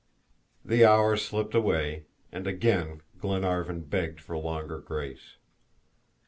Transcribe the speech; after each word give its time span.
The 0.65 0.83
hour 0.83 1.15
slipped 1.15 1.53
away, 1.53 2.05
and 2.31 2.47
again 2.47 3.01
Glenarvan 3.19 3.81
begged 3.81 4.19
for 4.19 4.35
longer 4.35 4.79
grace. 4.79 5.35